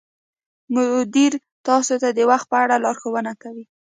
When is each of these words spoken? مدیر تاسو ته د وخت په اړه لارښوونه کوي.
مدیر 0.73 1.33
تاسو 1.67 1.93
ته 2.01 2.09
د 2.17 2.19
وخت 2.31 2.47
په 2.51 2.57
اړه 2.63 2.75
لارښوونه 2.83 3.31
کوي. 3.41 3.65